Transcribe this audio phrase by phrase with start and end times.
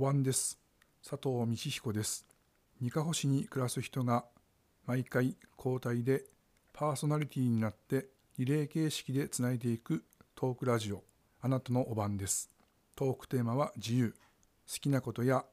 [0.00, 0.58] お晩です。
[1.06, 2.24] 佐藤道彦です。
[2.80, 4.24] 二カ星に暮らす人が
[4.86, 6.24] 毎回交代で
[6.72, 8.06] パーソナリティになって
[8.38, 10.02] リレー形式でつないでいく
[10.34, 11.04] トークラジオ
[11.42, 12.48] あなたのお晩です。
[12.96, 14.14] トークテーマは自由。
[14.72, 15.44] 好きなことや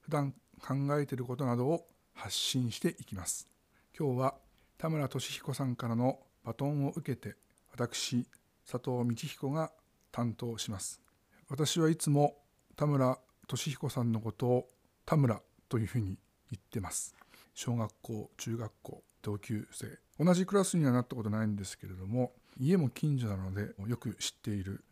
[0.00, 0.32] 普段
[0.66, 3.48] 考えていることなどを発信していきます。
[3.94, 4.34] 今日は
[4.78, 7.36] 田村俊彦さんからのバトンを受けて
[7.70, 8.26] 私
[8.66, 9.70] 佐藤道彦が
[10.10, 11.02] 担当します。
[11.50, 12.38] 私はいつも
[12.76, 13.18] 田村
[13.50, 14.68] 俊彦さんのことを
[15.04, 16.18] 田村というふうに
[16.52, 17.16] 言ってます。
[17.52, 19.98] 小学校、中学校、同級生。
[20.24, 24.84] 同じクラスにはなったことないんですけれども、家も近所なのでよく知っている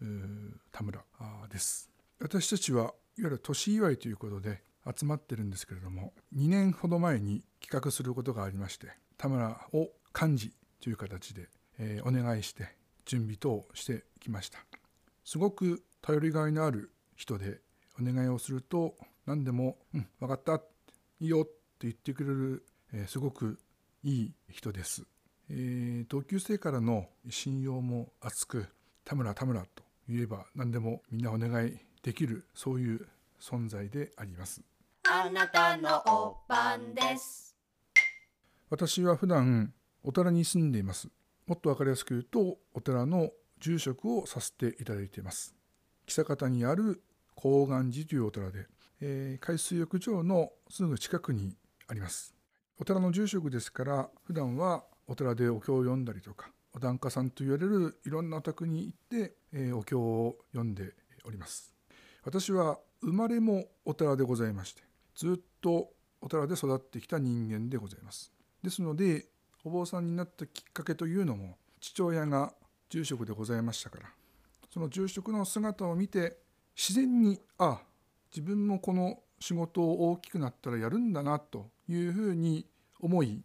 [0.73, 1.05] 田村
[1.53, 1.89] です。
[2.19, 4.61] 私たちはいわゆる年祝いということで
[4.93, 11.48] 集まってるんですけれども、2年ほど前に企画することがありまして、田村を幹事という形で、
[11.79, 14.59] えー、お願いして準備等してきました。
[15.25, 17.61] すごく頼りがいのある人で
[18.01, 18.97] お願いをすると
[19.27, 20.63] 何でも「うん分かった
[21.21, 23.59] いいよ」って言ってくれる、えー、すごく
[24.03, 25.05] いい人です、
[25.51, 28.69] えー、同級生からの信用も厚く
[29.05, 33.09] 「田村田村」と言えば何でもみんなお願いできるそういう
[33.41, 34.63] 存在であります。
[35.05, 37.57] あなたのお番です。
[38.71, 41.09] 私は普段お寺に住んでいます。
[41.47, 45.55] もっと分かりやすく言うとお寺の住職をさせていただいています。
[46.07, 47.03] 久方にある
[47.41, 48.67] 高岩寺というお寺で、
[49.00, 51.55] えー、海水浴場のすぐ近くに
[51.86, 52.34] あります。
[52.80, 61.72] お寺の住職ですから普段はお寺でお経を読んだりとかお檀家さんと言われるいろんなお宅に行って、えー、お経を読んでおります。
[62.25, 64.83] 私は生まれもお寺でございまして
[65.14, 68.33] ずっとお寺で育ってきた人間でございます。
[68.64, 69.27] ですので
[69.62, 72.52] お坊さんになったきっかけというのも父親が
[72.90, 74.11] 住職でございましたから
[74.74, 76.48] その住職の姿を見て
[76.78, 77.80] 自然にあ
[78.30, 82.66] 自分もこの仕事を大きくなったらやるんだなというふうに
[83.00, 83.42] 思い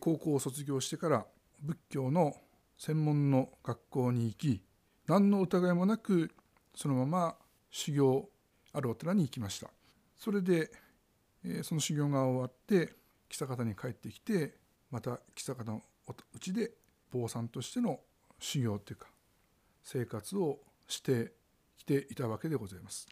[0.00, 1.26] 高校を卒業してから
[1.62, 2.36] 仏教の
[2.76, 4.62] 専門の学校に行き
[5.06, 6.30] 何の疑いもなく
[6.74, 7.36] そのまま
[7.70, 8.28] 修行
[8.74, 9.70] あるお寺に行きました。
[10.18, 10.70] それで
[11.62, 12.94] その修行が終わって
[13.28, 14.56] 久方に帰ってきて
[14.90, 15.82] また久方の
[16.34, 16.72] うちで
[17.10, 18.00] 坊さんとしての
[18.38, 19.08] 修行というか
[19.82, 21.32] 生活をして
[21.76, 23.06] きていたわけでございます。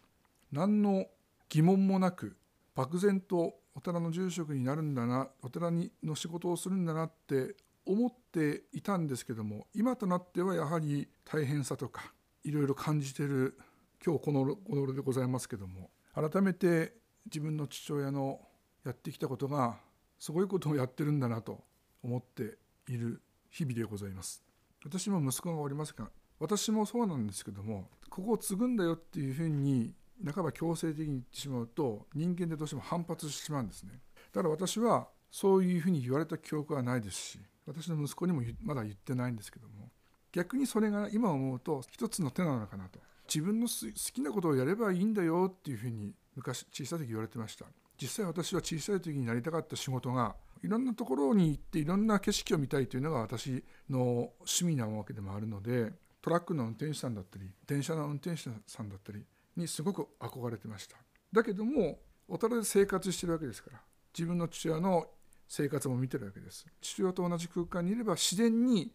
[0.51, 1.07] 何の
[1.49, 2.37] 疑問もなく
[2.75, 7.57] 漠然とお寺の住職になるんだなお寺にの仕事をするんだなって
[7.87, 12.13] 思っていたんですけども今となってはやはり大変さとか
[12.45, 13.59] いろいろ感じてる
[14.05, 16.95] 今日この頃でございますけども改めて
[17.27, 18.41] 自分の父親の
[18.85, 19.77] やってきたことが
[20.19, 21.65] すごいことをやってるんだなと
[22.03, 22.59] 思って
[22.89, 24.43] いる日々でございます。
[24.85, 29.95] 私も息子がおりますが私もそうなんですけどもここを継ぐんだよっていうふうに
[30.25, 34.01] 半ば強制的に言ってしまうと人間でどうしても反発してしまうんですね。
[34.33, 39.91] だから私はそういうふうに言われた記憶はないですし私の息子にもまだ言ってないんですけども
[40.33, 42.99] 逆にそれが今思うと一つの手なのかなと。
[43.33, 47.67] 自分の好きなことをやればいいんだよっていうふうに昔小さい時言われてました。
[48.01, 59.25] 実際私は小さい時になりたかった仕事がいろんなところに行っていろんな景色を見たいというのが私の趣味なわけでもあるのでトラックの運転手さんだったり電車の運転手さんだったり
[59.57, 60.97] にすごく憧れてました。
[61.33, 63.81] だけどもお寺で生活してるわけですから
[64.17, 65.07] 自分の父親の
[65.49, 66.65] 生活も見てるわけです。
[66.81, 68.93] 父親と同じ空間にいれば自然に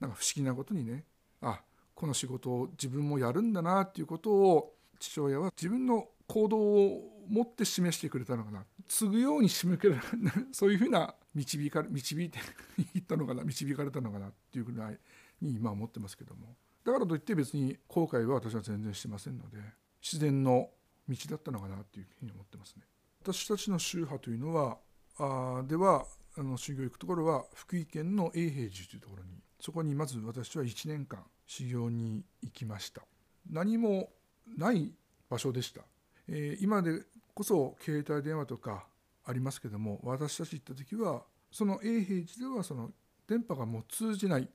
[0.00, 1.04] なんか不思議なことにね
[1.40, 1.62] あ
[1.94, 8.64] この仕事を自分もやるんだなっていうことを父親は自分の行動を持って示してくれたのかな。
[8.86, 10.00] 継ぐように仕向けられ
[10.50, 12.38] そういうふうな導か導いて
[12.94, 14.98] いったのかな導かれたのかなっていうぐらい
[15.40, 16.56] に今思ってますけども。
[16.84, 19.58] だからといって別に後悔は私は全然してませんので
[20.02, 20.70] 自然の
[21.08, 22.82] 道だったのかなっていうふうに思ってますね。
[23.22, 24.78] 私たちの宗派というのは
[25.18, 26.06] あでは
[26.36, 29.30] あの修行行くところは福井県の永平寺というところに
[29.60, 33.02] そこにまず私は1年間修行に行きました。
[33.50, 34.10] 何も
[34.56, 34.92] ない
[35.28, 35.82] 場所でした、
[36.28, 37.02] えー、今で
[37.34, 38.86] こそ携帯電話とか
[39.24, 42.90] ありますけども私たち行った時はその永平寺ではその
[43.28, 44.48] 電波がもう通じない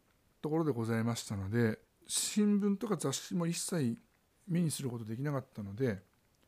[0.44, 3.98] ところでございましたので新聞とか雑誌も一切
[4.46, 6.02] 目にすることできなかったので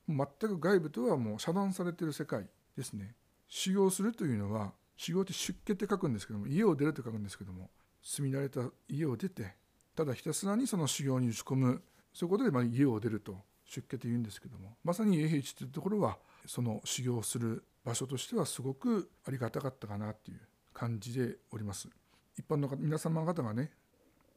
[0.08, 2.46] 全く外部とはもう遮断されてる世界
[2.78, 3.16] ですね。
[3.48, 7.70] 修行するというのは修行って出家って書くんですけども家を出ると書くんですけども
[8.04, 9.56] 住み慣れた家を出て
[9.96, 11.82] ただひたすらにその修行に打ち込む。
[12.14, 20.40] そういうことでま家を出ると出家というんですけどもまさに永平寺というところはその修行する場所としてはすごくありがたかったかなっていう
[20.74, 21.90] 感じでおります。
[22.38, 23.72] 一般の皆様方がね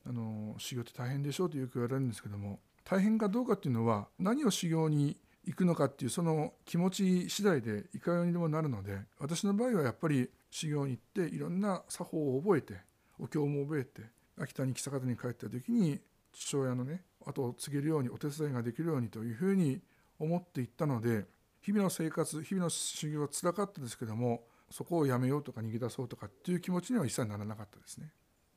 [0.09, 12.75] あの修行って大変でしょうとよく言われるんですけども大変かどうかっていうのは何を修行に行くのかっていうその気持ち次第でいかようにでもなるので私の場合はやっぱり修行に行っていろんな作法を覚えて
[13.19, 14.03] お経も覚えて
[14.39, 16.01] 秋田に来た方に帰った時に
[16.33, 19.81] 父親のね後を継げるようにお手伝いができるようにというふうに
[20.19, 21.25] 思っていったので
[21.61, 28.11] 日々の生活日々の修行はつらかったですけどもそこをやめようとか逃げ出そうとかっていう気持ちには一切ならなかったですね。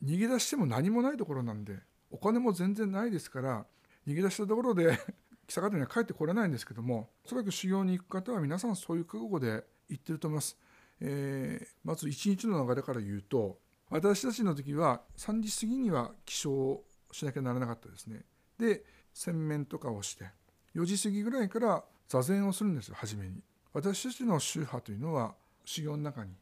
[0.04, 3.66] 逃げ出しても何もないところなんでお金も全然ないですから
[4.08, 5.00] 逃げ出したところで
[5.48, 10.58] 来た方には帰ってこれないんですけどもおそらく修行に行く方は皆さんそういう覚悟で行ってると思います。
[11.02, 13.60] えー、まず一日の流れから言うと
[13.90, 16.82] 私たちの時は3時過ぎには起床
[17.12, 18.24] しなきゃならなかったですね。
[18.58, 20.30] で洗面とかをして
[20.76, 23.42] 4時過ぎぐらいから座禅をするんですよ初めに。
[23.74, 26.34] 私たちの宗派というのは修行の中に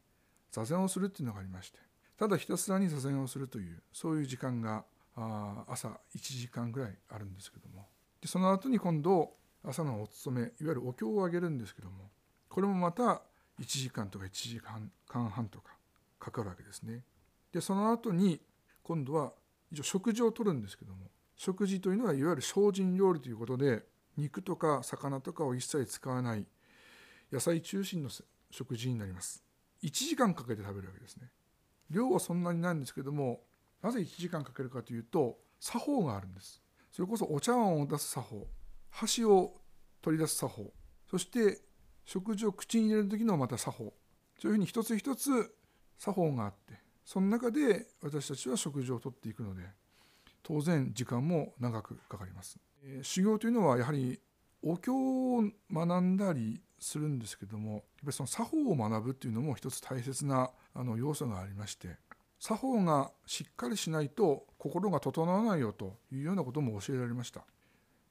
[0.50, 1.78] 座禅をするっていうのがありまして
[2.20, 4.84] ただひたすらに座禅をするというそういう時間が
[5.16, 7.88] あ朝1時間ぐらいあるんですけども。
[8.20, 9.32] でその後に今度
[9.64, 12.10] 朝のお勤めいわゆるお経をあげるんですけども
[12.50, 13.22] これもまた
[13.58, 15.72] 1時間とか1時間半とか
[16.18, 17.04] かかるわけですね。
[17.52, 18.38] でその後に
[18.82, 19.32] 今度は
[19.72, 21.06] 一応食事をとるんですけども
[21.38, 23.82] 食事というのはいわゆる精進料理ということで
[24.18, 26.44] 肉とか魚とかを一切使わない
[27.32, 28.10] 野菜中心の
[28.50, 29.42] 食事になります。
[29.82, 31.30] 1時間かけて食べるわけですね。
[31.90, 33.40] 量はそんなにないんですけども
[33.82, 36.62] なぜ1時間かけるかというと作法があるんです。
[36.90, 38.46] それこそお茶碗を出す作法
[38.90, 39.52] 箸を
[40.02, 40.72] 取り出す作法
[41.08, 41.60] そして
[42.04, 43.94] 食事を口に入れる時のまた作法。
[44.40, 45.54] そういうふうに一つ一つ
[45.98, 49.62] 作法があってその中で私たちは食事をとっていくので
[50.42, 54.18] 当然時間も長くかかります、えー、修行というのはやはり
[54.62, 55.42] お経を
[55.72, 61.96] 学んだりするんですけどもやっぱりその作法を学ぶっていうのも一つ大切なあの要素がありまして
[62.38, 67.40] 作法がしっかりしないと心が整わないよというようなことも教えられました。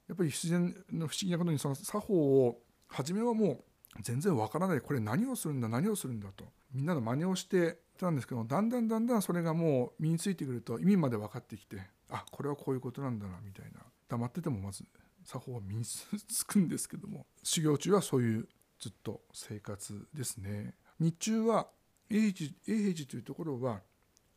[0.08, 4.80] やっぱり自然の不思議なことにその作法を初めはもう全然わからない。
[4.80, 13.80] これ何をするんだ何をするんだとみんなの真似をしてたんですけどだんだんだんだんそれがもう身についてくると意味まで分かってきてあこれはこういうことなんだなみたいな。
[14.08, 14.84] 黙っててもまず
[15.24, 20.74] 作法は身につくんですけども修行中はそういうずっと生活ですね。
[20.98, 21.68] 日中は
[22.10, 23.80] 永平寺というところは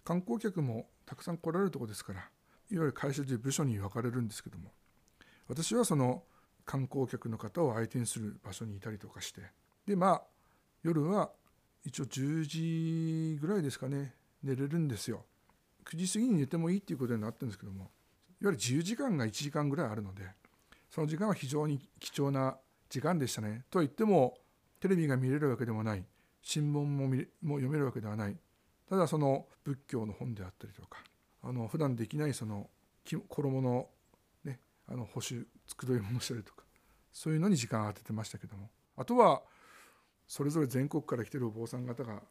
[0.03, 2.27] 観光客もたくさん来られるところですからいわ
[2.69, 4.71] ゆる会社で部署に分かれるんですけども
[5.47, 6.23] 私はその
[6.65, 9.41] 観光客の方を相手にする場所にいたりとかして
[9.85, 10.21] でまあ
[10.83, 11.31] 夜は
[11.83, 14.13] 一応10時ぐらいですかね
[14.43, 15.25] 寝れるんですよ。
[15.85, 17.89] 9時過ぎに寝てもいいっていうことになってるんですけどもいわ
[18.41, 20.23] ゆる自由時間が1時間ぐらいあるので
[20.93, 22.55] その時間は非常に貴重な
[22.87, 23.63] 時間でしたね。
[23.71, 24.37] と言っても
[24.79, 26.05] テレビが見れるわけでもない。
[26.43, 28.37] 新聞も見も読めるわけではない。
[28.87, 30.99] ただその仏教の本であったりとか
[31.41, 32.69] あの普段できないその
[33.27, 33.89] 衣の,、
[34.43, 36.63] ね、あの保守繕い物したりとか
[37.11, 38.69] そういうのに時間を当ててましたけども。
[38.95, 39.41] あとは
[40.27, 42.21] それぞれ全国から来てるお坊さん方が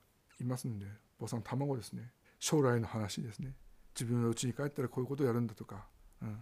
[0.40, 0.86] いますんで
[1.18, 2.12] 坊さんの卵ですね。
[2.38, 3.56] 将来の話ですね。
[3.92, 5.88] 自分の家に帰ったらこういうことをやるんだとか、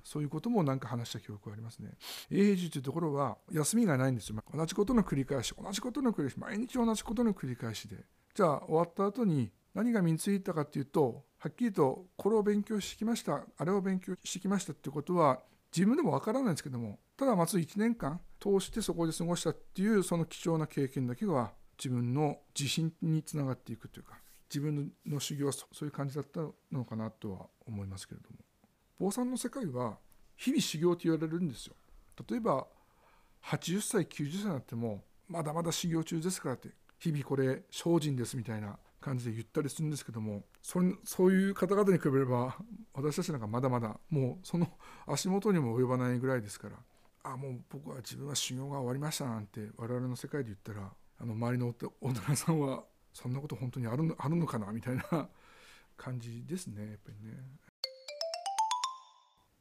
[0.05, 1.91] そういうこともなんか話した記憶がありますね。
[2.31, 4.37] 永平寺というところは休みがないんですよ。
[4.55, 7.97] 同じことの繰り返し同じことの繰り返し毎日同じことの繰り返しで。
[8.35, 15.41] じゃあ終わった後に何が身についたかっていうとはっきりとこれを勉強してきましたあれを勉強してきましたっていうことは
[15.75, 24.19] 自分でもわからないんですけどもただまず1年間通してそこで過ごしたっていうその貴重な経験だけは自分の自信につながっていくというか
[24.49, 26.41] 自分の修行はそういう感じだった
[26.73, 28.50] のかなとは思いますけれども。
[29.01, 29.97] 坊さんの世界は
[30.37, 31.75] 日々修行と言われるんですよ
[32.29, 32.67] 例えば
[33.47, 42.57] 80歳90歳になってもまだまだ修行中ですからって日々これ精進ですみたいな感じで言ったりするんですけどもそれそういう方々に比べれば
[42.93, 44.69] 私たちなんかまだまだもうその
[45.07, 46.77] 足元にも及ばないぐらいですから
[47.23, 55.29] あもう僕は自分は修行が終わりましたなんて我々の世界で言ったらあの周りの大人さんはそんなこと本当にあるあるのかなみたいな
[55.97, 57.70] 感じですねやっぱりね。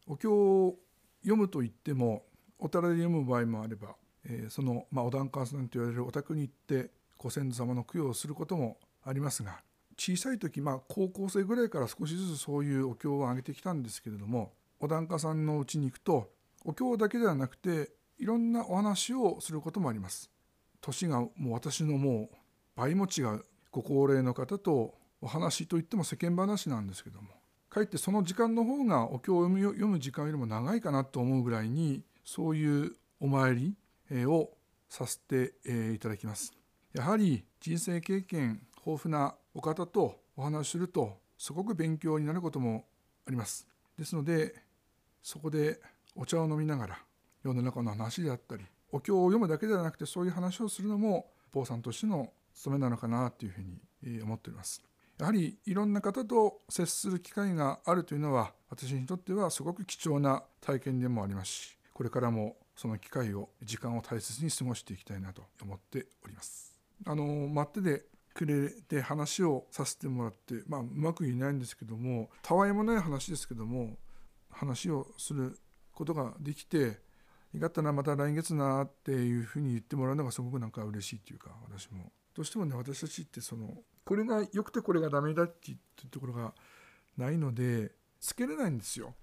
[0.10, 0.76] お経を
[1.22, 2.24] 読むと言っても
[2.58, 9.62] お寺で読む場合もあれば、えー、その、まあ、お檀家さんと言われるお宅に行ってご先祖様の供養をすることもありますが
[9.98, 16.32] 小さい時、まあ、高校生ぐらいから少しずつそういうお経をあげてきたんですけれどもお檀家さんのうちに行くと
[16.66, 20.30] お経だけではなくていろんなお話をすることもあります。
[20.82, 22.36] 年がもう私のもう
[22.76, 27.30] 倍も違うご高齢の方とお話といっても世間話なんですけども
[27.70, 33.76] かえってその時間の方がお経を読む時間よりも長いかなと思うぐらいにそういうお参り
[34.26, 34.50] を
[34.90, 35.54] させて
[35.94, 36.52] いただきます。
[36.94, 42.86] やはり人生経験豊富なお方とお話しするとすごく勉強になることも
[43.28, 43.68] あります。
[43.98, 44.56] ですので
[45.22, 45.80] そこで
[46.16, 47.00] お茶を飲みながら
[47.44, 54.89] 世の中の話であったりお経を読むだけではなくてそういう話をするのも坊さんとしての務めなのかなというふうに思っております。
[55.20, 66.74] やはりいろんな方と接する機会があるというのは私にとってはすごく貴重な体験でもありますしこれからもその機会を時間を大切に過ごしていきたいなと思っております。
[67.06, 73.98] あの待ってでくれて話をさせてもらってまあうまく言えないんですけどもたわいもない話ですけども
[74.50, 75.58] 話をする
[75.94, 77.00] ことができて
[77.54, 83.74] よかったなまた来月なっていうふうに言ってもらうのがすごくなんか嬉しいっていうか私もどうしてもね私たちってその
[84.06, 86.54] これが良くてこれがダメだっていうところが
[87.18, 89.16] ないのでつけれないんですよ。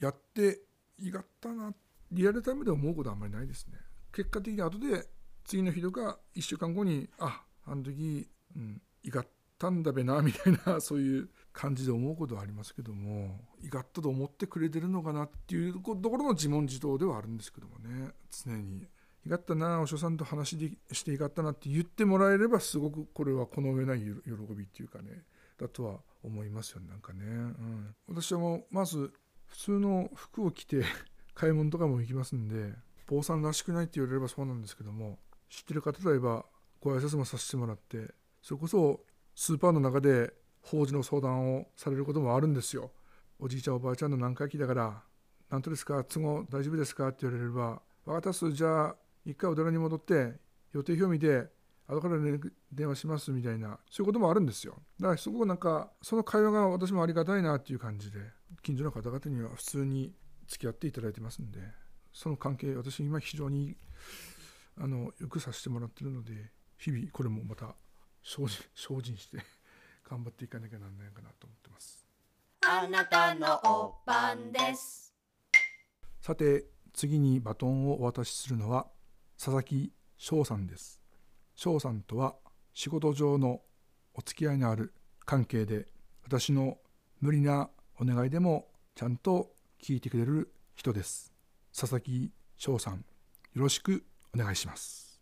[0.00, 0.60] やって
[0.98, 1.72] いがったな
[2.10, 3.78] リアルタイムで思うことはあんまりないですね。
[4.12, 5.06] 結果的に後で
[5.44, 9.26] 次の日とか1週間後にああの時、うん、いがっ
[9.64, 18.12] たんだべなみたいな そういう感じで思うことはありますけどもいがったと思ってくれてるのかなっていうところの自問自答ではあるんですけどもね。
[18.30, 18.86] 常に。
[19.26, 24.12] いがったなお師匠さんと話でしていがったなって言ってもらえればすごくこれはこの上ない喜
[24.54, 25.24] びっていうかね。
[25.58, 29.12] だとは思いますよねなんかね、うん、私はもうまず
[29.46, 30.82] 普通の服を着て
[31.34, 32.74] 買い物とかも行きますんで
[33.06, 36.44] 坊さんらしくないって言われればそうなんですけども知ってる方であれば
[36.80, 39.00] ご挨拶もさせてもらってそれこそ
[39.34, 42.92] スーパーの中で法事の相談をされることもあるんですよ。
[43.38, 45.02] おじいちゃんおばあちゃんの何回忌だから
[45.50, 46.04] 「何とですか？
[46.04, 50.38] 都合大丈夫ですか?」って言われれば「分かったっすじゃあ一回お寺に戻って
[50.72, 51.52] 予定表見て
[51.86, 52.16] 後から、
[52.72, 58.20] 電話しますみたいなそういうこともあるんですよだからすごくなんかその会話が私もありがたいなっていう感じで
[58.62, 60.14] 近所の方々には普通に
[60.46, 61.60] 付き合っていただいてますんで
[62.12, 63.76] その関係私今非常に
[64.78, 67.76] あのよくさせてもらってるので日々これもまた
[68.24, 69.38] 精進精進して
[70.08, 72.06] 頑張っていかなきゃなんないかなと思ってます。
[72.66, 75.14] あなたのお番です。
[76.20, 78.90] さて次にバトンをお渡しするのは
[79.36, 81.02] 佐々木翔さんです。
[81.54, 82.36] 翔さんとは
[82.72, 83.62] 仕事上の
[84.14, 84.94] お付き合いのある
[85.26, 85.86] 関係で
[86.22, 86.78] 私の
[87.20, 91.32] 無理なお願いでもちゃんと聞いてくれる人です。
[91.78, 93.04] 佐々木翔さんよ
[93.62, 95.20] ろしくお願いします。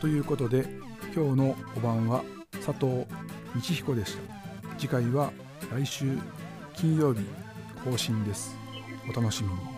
[0.00, 2.24] ということで今日のお晩は
[2.64, 3.06] 佐藤道
[3.60, 4.78] 彦でした。
[4.78, 5.30] 次回は
[5.70, 6.16] 来週
[6.74, 7.20] 金曜日
[7.84, 8.56] 更新です。
[9.10, 9.71] お楽しみに。